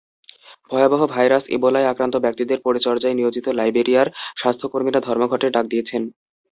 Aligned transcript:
ভয়াবহ 0.69 1.01
ভাইরাস 1.07 1.43
ইবোলায় 1.55 1.89
আক্রান্ত 1.89 2.15
ব্যক্তিদের 2.25 2.59
পরিচর্যায় 2.65 3.15
নিয়োজিত 3.15 3.45
লাইবেরিয়ার 3.59 4.07
স্বাস্থ্যকর্মীরা 4.37 4.99
ধর্মঘটের 5.07 5.53
ডাক 5.55 5.65
দিয়েছেন। 5.69 6.01